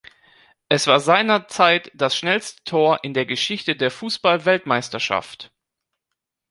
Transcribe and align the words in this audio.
Es 0.67 0.87
war 0.87 0.99
seinerzeit 0.99 1.91
das 1.93 2.17
schnellste 2.17 2.63
Tor 2.63 3.03
in 3.03 3.13
der 3.13 3.27
Geschichte 3.27 3.75
der 3.75 3.91
Fußball-Weltmeisterschaft. 3.91 5.51